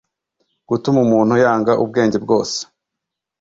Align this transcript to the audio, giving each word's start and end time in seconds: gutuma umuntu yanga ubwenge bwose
gutuma 0.69 0.99
umuntu 1.05 1.33
yanga 1.43 1.73
ubwenge 1.83 2.17
bwose 2.23 2.59